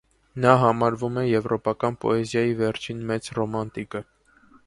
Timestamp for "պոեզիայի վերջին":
2.05-3.05